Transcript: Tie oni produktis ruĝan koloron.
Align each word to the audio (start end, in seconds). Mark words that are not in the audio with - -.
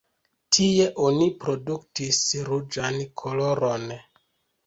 Tie 0.55 0.85
oni 1.09 1.25
produktis 1.43 2.21
ruĝan 2.47 2.97
koloron. 3.23 3.85